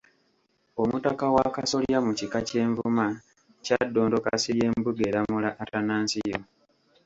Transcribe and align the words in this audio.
Omutaka 0.81 1.25
w'a 1.33 1.47
Kasolya 1.55 1.97
mu 2.05 2.11
Kika 2.19 2.39
ky’e 2.47 2.63
Nvuma, 2.71 3.07
Kyaddondo 3.65 4.17
Kasirye 4.25 4.67
Mbugeeramula 4.77 5.49
Atanansiyo 5.63 6.37